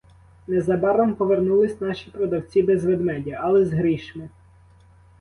Незабаром 0.47 1.13
повернулись 1.15 1.81
наші 1.81 2.09
продавці 2.11 2.61
без 2.63 2.85
ведмедя, 2.85 3.39
але 3.43 3.65
з 3.65 3.73
грішми. 3.73 4.29